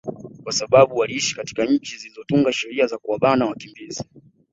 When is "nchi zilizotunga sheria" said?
1.65-2.87